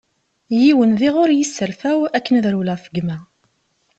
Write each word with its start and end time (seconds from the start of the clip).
Yiwen 0.61 0.91
diɣ 0.99 1.15
ur 1.23 1.29
yi-serfaw 1.37 1.99
akken 2.17 2.37
ad 2.39 2.45
rewleɣ 2.53 2.75
ɣef 2.77 2.85
gma. 2.95 3.17